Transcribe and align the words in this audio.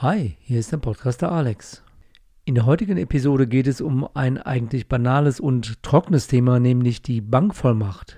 Hi, 0.00 0.36
hier 0.38 0.60
ist 0.60 0.70
der 0.70 0.76
Podcaster 0.76 1.32
Alex. 1.32 1.82
In 2.44 2.54
der 2.54 2.66
heutigen 2.66 2.98
Episode 2.98 3.48
geht 3.48 3.66
es 3.66 3.80
um 3.80 4.08
ein 4.14 4.38
eigentlich 4.38 4.86
banales 4.86 5.40
und 5.40 5.82
trockenes 5.82 6.28
Thema, 6.28 6.60
nämlich 6.60 7.02
die 7.02 7.20
Bankvollmacht. 7.20 8.16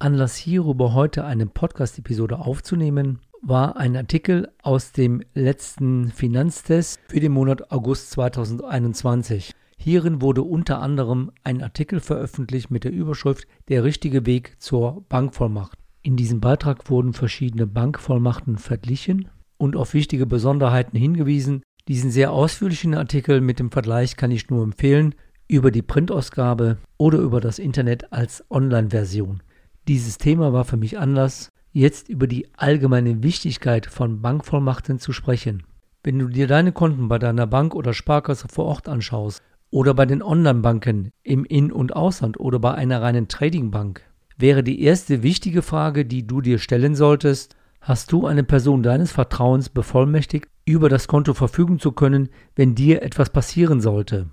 Anlass 0.00 0.34
hierüber 0.34 0.94
heute 0.94 1.24
eine 1.24 1.46
Podcast-Episode 1.46 2.40
aufzunehmen, 2.40 3.20
war 3.40 3.76
ein 3.76 3.96
Artikel 3.96 4.50
aus 4.64 4.90
dem 4.90 5.22
letzten 5.32 6.08
Finanztest 6.08 6.98
für 7.06 7.20
den 7.20 7.30
Monat 7.30 7.70
August 7.70 8.10
2021. 8.10 9.52
Hierin 9.76 10.22
wurde 10.22 10.42
unter 10.42 10.82
anderem 10.82 11.30
ein 11.44 11.62
Artikel 11.62 12.00
veröffentlicht 12.00 12.72
mit 12.72 12.82
der 12.82 12.90
Überschrift 12.90 13.46
Der 13.68 13.84
richtige 13.84 14.26
Weg 14.26 14.60
zur 14.60 15.04
Bankvollmacht. 15.08 15.78
In 16.02 16.16
diesem 16.16 16.40
Beitrag 16.40 16.90
wurden 16.90 17.12
verschiedene 17.12 17.68
Bankvollmachten 17.68 18.58
verglichen 18.58 19.28
und 19.62 19.76
auf 19.76 19.94
wichtige 19.94 20.26
Besonderheiten 20.26 20.98
hingewiesen. 20.98 21.62
Diesen 21.86 22.10
sehr 22.10 22.32
ausführlichen 22.32 22.94
Artikel 22.94 23.40
mit 23.40 23.60
dem 23.60 23.70
Vergleich 23.70 24.16
kann 24.16 24.32
ich 24.32 24.50
nur 24.50 24.64
empfehlen 24.64 25.14
über 25.46 25.70
die 25.70 25.82
Printausgabe 25.82 26.78
oder 26.98 27.20
über 27.20 27.40
das 27.40 27.60
Internet 27.60 28.12
als 28.12 28.44
Online-Version. 28.50 29.40
Dieses 29.86 30.18
Thema 30.18 30.52
war 30.52 30.64
für 30.64 30.76
mich 30.76 30.98
Anlass, 30.98 31.48
jetzt 31.70 32.08
über 32.08 32.26
die 32.26 32.48
allgemeine 32.56 33.22
Wichtigkeit 33.22 33.86
von 33.86 34.20
Bankvollmachten 34.20 34.98
zu 34.98 35.12
sprechen. 35.12 35.62
Wenn 36.02 36.18
du 36.18 36.26
dir 36.26 36.48
deine 36.48 36.72
Konten 36.72 37.06
bei 37.06 37.20
deiner 37.20 37.46
Bank 37.46 37.76
oder 37.76 37.94
Sparkasse 37.94 38.48
vor 38.48 38.64
Ort 38.64 38.88
anschaust 38.88 39.40
oder 39.70 39.94
bei 39.94 40.06
den 40.06 40.24
Online-Banken 40.24 41.12
im 41.22 41.44
In- 41.44 41.70
und 41.70 41.94
Ausland 41.94 42.40
oder 42.40 42.58
bei 42.58 42.74
einer 42.74 43.00
reinen 43.00 43.28
Trading-Bank, 43.28 44.02
wäre 44.36 44.64
die 44.64 44.82
erste 44.82 45.22
wichtige 45.22 45.62
Frage, 45.62 46.04
die 46.04 46.26
du 46.26 46.40
dir 46.40 46.58
stellen 46.58 46.96
solltest, 46.96 47.54
hast 47.82 48.10
du 48.12 48.26
eine 48.26 48.44
Person 48.44 48.82
deines 48.82 49.12
Vertrauens 49.12 49.68
bevollmächtigt, 49.68 50.48
über 50.64 50.88
das 50.88 51.08
Konto 51.08 51.34
verfügen 51.34 51.78
zu 51.78 51.92
können, 51.92 52.30
wenn 52.56 52.74
dir 52.74 53.02
etwas 53.02 53.30
passieren 53.30 53.80
sollte? 53.80 54.30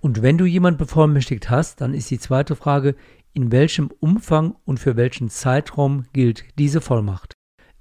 Und 0.00 0.22
wenn 0.22 0.38
du 0.38 0.46
jemand 0.46 0.78
bevollmächtigt 0.78 1.50
hast, 1.50 1.80
dann 1.80 1.94
ist 1.94 2.10
die 2.10 2.18
zweite 2.18 2.56
Frage, 2.56 2.96
in 3.34 3.52
welchem 3.52 3.90
Umfang 4.00 4.56
und 4.64 4.80
für 4.80 4.96
welchen 4.96 5.28
Zeitraum 5.28 6.06
gilt 6.12 6.44
diese 6.58 6.80
Vollmacht? 6.80 7.34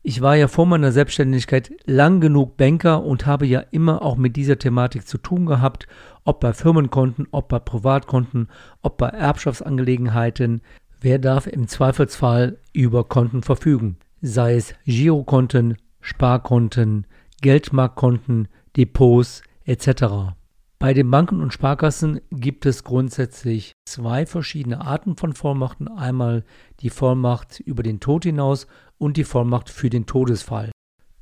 Ich 0.04 0.22
war 0.22 0.36
ja 0.36 0.48
vor 0.48 0.66
meiner 0.66 0.92
Selbstständigkeit 0.92 1.72
lang 1.86 2.22
genug 2.22 2.58
Banker 2.58 3.04
und 3.04 3.26
habe 3.26 3.48
ja 3.48 3.60
immer 3.72 4.04
auch 4.04 4.18
mit 4.18 4.36
dieser 4.36 4.60
Thematik 4.60 5.08
zu 5.08 5.18
tun 5.18 5.46
gehabt, 5.46 5.88
ob 6.24 6.40
bei 6.40 6.54
Firmenkonten, 6.54 7.28
ob 7.32 7.50
bei 7.50 7.60
Privatkonten, 7.60 8.50
ob 8.82 8.98
bei 8.98 9.10
Erbschaftsangelegenheiten, 9.10 10.62
Wer 11.04 11.18
darf 11.18 11.48
im 11.48 11.68
Zweifelsfall 11.68 12.60
über 12.74 13.04
Konten 13.06 13.42
verfügen? 13.42 13.98
Sei 14.24 14.54
es 14.54 14.76
Girokonten, 14.86 15.78
Sparkonten, 16.00 17.08
Geldmarktkonten, 17.42 18.50
Depots 18.78 19.42
etc. 19.64 20.36
Bei 20.78 20.94
den 20.94 21.10
Banken 21.10 21.42
und 21.42 21.54
Sparkassen 21.54 22.22
gibt 22.30 22.68
es 22.68 22.84
grundsätzlich 22.84 23.74
zwei 23.86 24.28
verschiedene 24.28 24.82
Arten 24.82 25.16
von 25.16 25.34
Vollmachten. 25.34 25.88
Einmal 25.88 26.44
die 26.82 26.92
Vollmacht 26.92 27.62
über 27.62 27.82
den 27.82 28.00
Tod 28.00 28.24
hinaus 28.24 28.68
und 29.00 29.18
die 29.18 29.24
Vollmacht 29.24 29.72
für 29.72 29.90
den 29.90 30.06
Todesfall. 30.06 30.72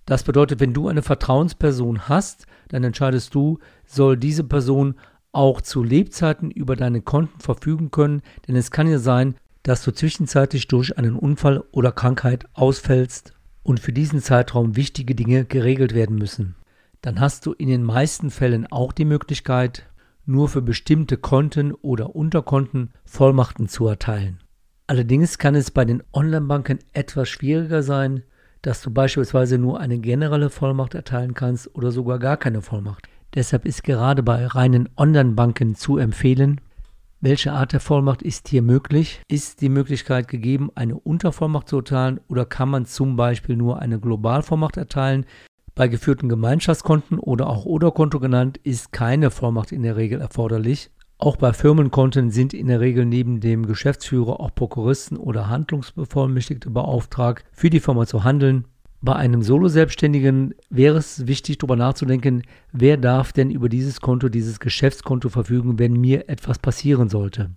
Das 0.06 0.24
bedeutet, 0.24 0.60
wenn 0.60 0.74
du 0.74 0.90
eine 0.90 1.02
Vertrauensperson 1.02 2.10
hast, 2.10 2.48
dann 2.68 2.84
entscheidest 2.84 3.34
du, 3.34 3.60
soll 3.86 4.18
diese 4.18 4.44
Person 4.44 4.96
auch 5.32 5.62
zu 5.62 5.84
Lebzeiten 5.84 6.52
über 6.52 6.76
deine 6.76 7.02
Konten 7.02 7.40
verfügen 7.40 7.92
können, 7.92 8.24
denn 8.48 8.58
es 8.58 8.72
kann 8.72 8.88
ja 8.88 8.98
sein, 8.98 9.36
dass 9.70 9.84
du 9.84 9.92
zwischenzeitlich 9.92 10.68
durch 10.68 10.98
einen 10.98 11.16
Unfall 11.16 11.64
oder 11.72 11.92
Krankheit 11.92 12.46
ausfällst 12.56 13.36
und 13.62 13.80
für 13.80 13.94
diesen 13.94 14.20
Zeitraum 14.20 14.76
wichtige 14.76 15.14
Dinge 15.14 15.46
geregelt 15.46 15.94
werden 15.94 16.16
müssen. 16.16 16.56
Dann 17.04 17.20
hast 17.20 17.46
du 17.46 17.54
in 17.54 17.68
den 17.68 17.84
meisten 17.84 18.32
Fällen 18.32 18.66
auch 18.66 18.92
die 18.92 19.06
Möglichkeit, 19.06 19.88
nur 20.26 20.50
für 20.50 20.64
bestimmte 20.64 21.18
Konten 21.18 21.72
oder 21.72 22.16
Unterkonten 22.16 22.90
Vollmachten 23.06 23.68
zu 23.68 23.86
erteilen. 23.86 24.40
Allerdings 24.88 25.38
kann 25.38 25.54
es 25.54 25.70
bei 25.70 25.86
den 25.86 26.02
Online-Banken 26.14 26.80
etwas 26.94 27.30
schwieriger 27.30 27.84
sein, 27.84 28.24
dass 28.64 28.82
du 28.82 28.90
beispielsweise 28.90 29.60
nur 29.60 29.80
eine 29.80 30.00
generelle 30.00 30.50
Vollmacht 30.50 30.96
erteilen 30.96 31.36
kannst 31.36 31.76
oder 31.76 31.92
sogar 31.92 32.18
gar 32.18 32.38
keine 32.38 32.64
Vollmacht. 32.64 33.08
Deshalb 33.36 33.68
ist 33.68 33.84
gerade 33.84 34.24
bei 34.24 34.48
reinen 34.48 34.90
Online-Banken 34.98 35.76
zu 35.76 36.00
empfehlen, 36.00 36.60
welche 37.22 37.52
Art 37.52 37.74
der 37.74 37.82
Vollmacht 37.82 38.22
ist 38.22 38.48
hier 38.48 38.62
möglich? 38.62 39.22
Ist 39.28 39.60
die 39.60 39.68
Möglichkeit 39.68 40.30
gegeben, 40.30 40.70
eine 40.76 40.96
Untervollmacht 40.96 41.68
zu 41.68 41.78
erteilen 41.78 42.22
oder 42.30 42.46
kann 42.46 42.70
man 42.70 42.86
zum 42.86 43.18
Beispiel 43.18 43.58
nur 43.58 43.80
eine 43.80 44.00
Globalvollmacht 44.00 44.78
erteilen? 44.78 45.26
Bei 45.76 45.90
geführten 45.90 46.30
Gemeinschaftskonten 46.30 47.20
oder 47.20 47.48
auch 47.48 47.66
Oderkonto 47.66 48.22
genannt 48.22 48.58
ist 48.64 48.94
keine 48.94 49.32
Vollmacht 49.32 49.74
in 49.74 49.84
der 49.84 49.98
Regel 49.98 50.22
erforderlich. 50.22 50.92
Auch 51.18 51.36
bei 51.36 51.52
Firmenkonten 51.52 52.32
sind 52.32 52.54
in 52.54 52.68
der 52.68 52.80
Regel 52.80 53.06
neben 53.06 53.42
dem 53.42 53.66
Geschäftsführer 53.66 54.40
auch 54.40 54.56
Prokuristen 54.56 55.18
oder 55.18 55.50
Handlungsbevollmächtigte 55.50 56.70
beauftragt, 56.70 57.44
für 57.52 57.70
die 57.70 57.82
Firma 57.82 58.06
zu 58.06 58.24
handeln. 58.24 58.64
Bei 59.02 59.16
einem 59.16 59.44
Solo-Selbstständigen 59.44 60.56
wäre 60.70 60.98
es 60.98 61.26
wichtig, 61.26 61.58
darüber 61.58 61.78
nachzudenken, 61.78 62.44
wer 62.74 62.98
darf 62.98 63.32
denn 63.32 63.50
über 63.50 63.70
dieses 63.70 64.02
Konto, 64.02 64.28
dieses 64.28 64.60
Geschäftskonto 64.60 65.30
verfügen, 65.30 65.80
wenn 65.80 65.94
mir 65.94 66.28
etwas 66.28 66.60
passieren 66.60 67.08
sollte. 67.08 67.52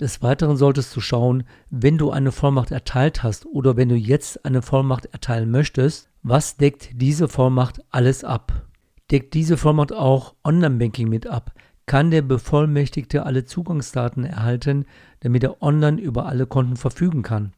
Des 0.00 0.22
Weiteren 0.22 0.56
solltest 0.56 0.96
du 0.96 1.00
schauen, 1.00 1.44
wenn 1.68 1.98
du 1.98 2.10
eine 2.10 2.32
Vollmacht 2.32 2.70
erteilt 2.70 3.22
hast 3.22 3.44
oder 3.44 3.76
wenn 3.76 3.90
du 3.90 3.94
jetzt 3.94 4.44
eine 4.46 4.62
Vollmacht 4.62 5.06
erteilen 5.06 5.50
möchtest, 5.50 6.08
was 6.22 6.56
deckt 6.56 6.90
diese 6.94 7.28
Vollmacht 7.28 7.80
alles 7.90 8.24
ab? 8.24 8.66
Deckt 9.10 9.34
diese 9.34 9.58
Vollmacht 9.58 9.92
auch 9.92 10.34
Online-Banking 10.44 11.08
mit 11.08 11.26
ab? 11.26 11.52
Kann 11.84 12.10
der 12.10 12.22
Bevollmächtigte 12.22 13.24
alle 13.24 13.44
Zugangsdaten 13.44 14.24
erhalten, 14.24 14.86
damit 15.20 15.44
er 15.44 15.62
online 15.62 16.00
über 16.00 16.26
alle 16.26 16.46
Konten 16.46 16.76
verfügen 16.76 17.22
kann? 17.22 17.52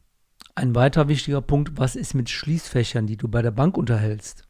Ein 0.59 0.75
weiterer 0.75 1.07
wichtiger 1.07 1.39
Punkt, 1.39 1.77
was 1.77 1.95
ist 1.95 2.15
mit 2.15 2.29
Schließfächern, 2.29 3.07
die 3.07 3.15
du 3.15 3.29
bei 3.29 3.41
der 3.41 3.51
Bank 3.51 3.77
unterhältst? 3.77 4.43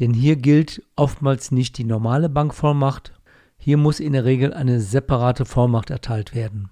Denn 0.00 0.12
hier 0.12 0.34
gilt 0.34 0.82
oftmals 0.96 1.52
nicht 1.52 1.78
die 1.78 1.84
normale 1.84 2.28
Bankvollmacht, 2.28 3.12
hier 3.56 3.76
muss 3.76 4.00
in 4.00 4.14
der 4.14 4.24
Regel 4.24 4.52
eine 4.52 4.80
separate 4.80 5.44
Vollmacht 5.44 5.90
erteilt 5.90 6.34
werden. 6.34 6.70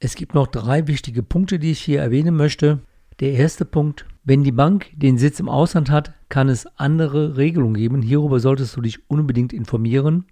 Es 0.00 0.16
gibt 0.16 0.34
noch 0.34 0.48
drei 0.48 0.86
wichtige 0.86 1.22
Punkte, 1.22 1.58
die 1.58 1.70
ich 1.70 1.80
hier 1.80 2.02
erwähnen 2.02 2.36
möchte. 2.36 2.80
Der 3.20 3.32
erste 3.32 3.64
Punkt, 3.64 4.04
wenn 4.22 4.44
die 4.44 4.52
Bank 4.52 4.90
den 4.94 5.16
Sitz 5.16 5.40
im 5.40 5.48
Ausland 5.48 5.88
hat, 5.88 6.12
kann 6.28 6.50
es 6.50 6.66
andere 6.76 7.38
Regelungen 7.38 7.72
geben. 7.72 8.02
Hierüber 8.02 8.38
solltest 8.38 8.76
du 8.76 8.82
dich 8.82 9.08
unbedingt 9.08 9.54
informieren. 9.54 10.26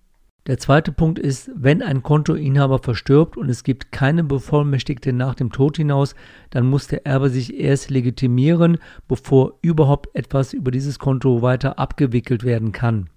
Der 0.48 0.56
zweite 0.56 0.92
Punkt 0.92 1.18
ist, 1.18 1.50
wenn 1.54 1.82
ein 1.82 2.02
Kontoinhaber 2.02 2.78
verstirbt 2.78 3.36
und 3.36 3.50
es 3.50 3.64
gibt 3.64 3.92
keine 3.92 4.24
Bevollmächtigte 4.24 5.12
nach 5.12 5.34
dem 5.34 5.52
Tod 5.52 5.76
hinaus, 5.76 6.14
dann 6.48 6.64
muss 6.64 6.86
der 6.86 7.04
Erbe 7.04 7.28
sich 7.28 7.60
erst 7.60 7.90
legitimieren, 7.90 8.78
bevor 9.08 9.58
überhaupt 9.60 10.08
etwas 10.16 10.54
über 10.54 10.70
dieses 10.70 10.98
Konto 10.98 11.42
weiter 11.42 11.78
abgewickelt 11.78 12.44
werden 12.44 12.72
kann. 12.72 13.10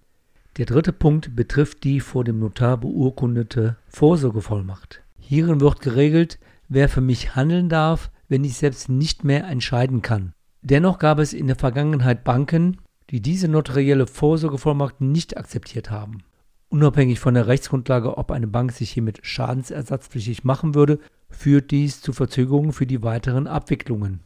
Der 0.57 0.65
dritte 0.65 0.91
Punkt 0.91 1.33
betrifft 1.33 1.85
die 1.85 2.01
vor 2.01 2.25
dem 2.25 2.39
Notar 2.39 2.75
beurkundete 2.75 3.77
Vorsorgevollmacht. 3.87 5.01
Hierin 5.17 5.61
wird 5.61 5.79
geregelt, 5.79 6.37
wer 6.67 6.89
für 6.89 6.99
mich 6.99 7.37
handeln 7.37 7.69
darf, 7.69 8.11
wenn 8.27 8.43
ich 8.43 8.57
selbst 8.57 8.89
nicht 8.89 9.23
mehr 9.23 9.47
entscheiden 9.47 10.01
kann. 10.01 10.33
Dennoch 10.63 10.99
gab 10.99 11.17
es 11.17 11.31
in 11.31 11.47
der 11.47 11.55
Vergangenheit 11.55 12.25
Banken, 12.25 12.79
die 13.09 13.21
diese 13.21 13.47
notarielle 13.47 14.05
Vorsorgevollmacht 14.05 14.99
nicht 14.99 15.37
akzeptiert 15.37 15.89
haben. 15.89 16.23
Unabhängig 16.71 17.19
von 17.19 17.33
der 17.33 17.47
Rechtsgrundlage, 17.47 18.17
ob 18.17 18.31
eine 18.31 18.47
Bank 18.47 18.71
sich 18.71 18.91
hiermit 18.91 19.19
schadensersatzpflichtig 19.23 20.45
machen 20.45 20.73
würde, 20.73 20.99
führt 21.29 21.69
dies 21.69 21.99
zu 21.99 22.13
Verzögerungen 22.13 22.71
für 22.71 22.87
die 22.87 23.03
weiteren 23.03 23.45
Abwicklungen. 23.45 24.21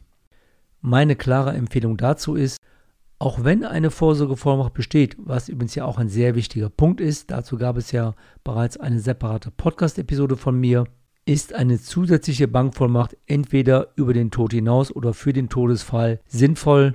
Meine 0.79 1.15
klare 1.15 1.53
Empfehlung 1.53 1.97
dazu 1.97 2.35
ist, 2.35 2.59
auch 3.17 3.43
wenn 3.43 3.65
eine 3.65 3.89
Vorsorgevollmacht 3.89 4.75
besteht, 4.75 5.15
was 5.17 5.49
übrigens 5.49 5.73
ja 5.73 5.85
auch 5.85 5.97
ein 5.97 6.07
sehr 6.07 6.35
wichtiger 6.35 6.69
Punkt 6.69 7.01
ist, 7.01 7.31
dazu 7.31 7.57
gab 7.57 7.77
es 7.77 7.91
ja 7.91 8.13
bereits 8.43 8.77
eine 8.77 8.99
separate 8.99 9.49
Podcast-Episode 9.49 10.37
von 10.37 10.59
mir, 10.59 10.83
ist 11.25 11.51
eine 11.51 11.81
zusätzliche 11.81 12.47
Bankvollmacht 12.47 13.17
entweder 13.25 13.87
über 13.95 14.13
den 14.13 14.29
Tod 14.29 14.53
hinaus 14.53 14.95
oder 14.95 15.15
für 15.15 15.33
den 15.33 15.49
Todesfall 15.49 16.19
sinnvoll, 16.27 16.93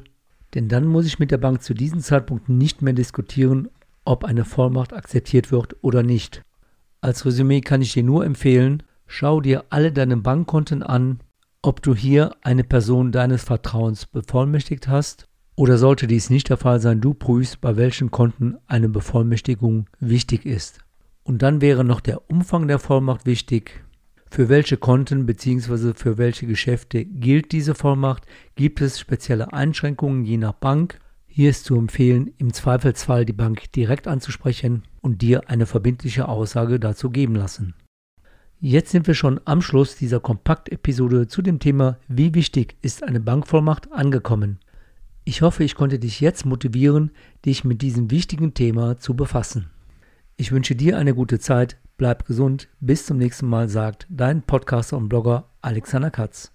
denn 0.54 0.68
dann 0.68 0.86
muss 0.86 1.06
ich 1.06 1.18
mit 1.18 1.32
der 1.32 1.38
Bank 1.38 1.60
zu 1.64 1.74
diesem 1.74 1.98
Zeitpunkt 1.98 2.48
nicht 2.48 2.82
mehr 2.82 2.92
diskutieren, 2.92 3.68
ob 4.04 4.24
eine 4.24 4.44
Vollmacht 4.44 4.92
akzeptiert 4.92 5.52
wird 5.52 5.76
oder 5.82 6.02
nicht. 6.02 6.42
Als 7.00 7.24
Resümee 7.24 7.60
kann 7.60 7.82
ich 7.82 7.92
dir 7.92 8.02
nur 8.02 8.24
empfehlen, 8.24 8.82
schau 9.06 9.40
dir 9.40 9.64
alle 9.70 9.92
deine 9.92 10.16
Bankkonten 10.16 10.82
an, 10.82 11.20
ob 11.62 11.82
du 11.82 11.94
hier 11.94 12.36
eine 12.42 12.64
Person 12.64 13.12
deines 13.12 13.42
Vertrauens 13.44 14.06
bevollmächtigt 14.06 14.88
hast 14.88 15.26
oder 15.56 15.76
sollte 15.76 16.06
dies 16.06 16.30
nicht 16.30 16.48
der 16.48 16.56
Fall 16.56 16.80
sein, 16.80 17.00
du 17.00 17.12
prüfst, 17.12 17.60
bei 17.60 17.76
welchen 17.76 18.10
Konten 18.10 18.56
eine 18.66 18.88
Bevollmächtigung 18.88 19.86
wichtig 19.98 20.46
ist. 20.46 20.78
Und 21.22 21.42
dann 21.42 21.60
wäre 21.60 21.84
noch 21.84 22.00
der 22.00 22.30
Umfang 22.30 22.66
der 22.66 22.78
Vollmacht 22.78 23.26
wichtig. 23.26 23.84
Für 24.30 24.48
welche 24.48 24.76
Konten 24.76 25.26
bzw. 25.26 25.92
für 25.94 26.16
welche 26.16 26.46
Geschäfte 26.46 27.04
gilt 27.04 27.52
diese 27.52 27.74
Vollmacht? 27.74 28.24
Gibt 28.54 28.80
es 28.80 28.98
spezielle 28.98 29.52
Einschränkungen 29.52 30.24
je 30.24 30.38
nach 30.38 30.54
Bank? 30.54 30.98
Hier 31.32 31.50
ist 31.50 31.64
zu 31.64 31.76
empfehlen, 31.76 32.32
im 32.38 32.52
Zweifelsfall 32.52 33.24
die 33.24 33.32
Bank 33.32 33.70
direkt 33.70 34.08
anzusprechen 34.08 34.82
und 35.00 35.22
dir 35.22 35.48
eine 35.48 35.64
verbindliche 35.64 36.28
Aussage 36.28 36.80
dazu 36.80 37.08
geben 37.10 37.36
lassen. 37.36 37.74
Jetzt 38.58 38.90
sind 38.90 39.06
wir 39.06 39.14
schon 39.14 39.40
am 39.44 39.62
Schluss 39.62 39.94
dieser 39.94 40.18
Kompakt-Episode 40.18 41.28
zu 41.28 41.40
dem 41.40 41.60
Thema 41.60 41.98
Wie 42.08 42.34
wichtig 42.34 42.76
ist 42.82 43.04
eine 43.04 43.20
Bankvollmacht 43.20 43.92
angekommen. 43.92 44.58
Ich 45.24 45.40
hoffe, 45.42 45.62
ich 45.62 45.76
konnte 45.76 46.00
dich 46.00 46.20
jetzt 46.20 46.46
motivieren, 46.46 47.12
dich 47.46 47.62
mit 47.64 47.80
diesem 47.80 48.10
wichtigen 48.10 48.52
Thema 48.52 48.98
zu 48.98 49.14
befassen. 49.14 49.70
Ich 50.36 50.50
wünsche 50.50 50.74
dir 50.74 50.98
eine 50.98 51.14
gute 51.14 51.38
Zeit, 51.38 51.76
bleib 51.96 52.26
gesund, 52.26 52.68
bis 52.80 53.06
zum 53.06 53.18
nächsten 53.18 53.46
Mal, 53.46 53.68
sagt 53.68 54.08
dein 54.10 54.42
Podcaster 54.42 54.96
und 54.96 55.08
Blogger 55.08 55.48
Alexander 55.62 56.10
Katz. 56.10 56.50